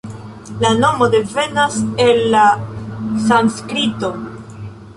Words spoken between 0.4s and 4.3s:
La nomo devenas el la sanskrito.